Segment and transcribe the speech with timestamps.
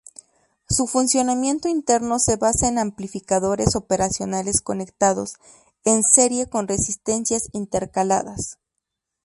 [0.67, 5.35] Su funcionamiento interno se basa en amplificadores operacionales conectados
[5.85, 8.57] en serie con resistencias intercaladas.